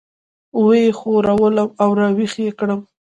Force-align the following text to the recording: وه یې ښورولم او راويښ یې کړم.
وه 0.63 0.73
یې 0.81 0.89
ښورولم 0.97 1.69
او 1.81 1.89
راويښ 1.99 2.33
یې 2.43 2.51
کړم. 2.59 2.81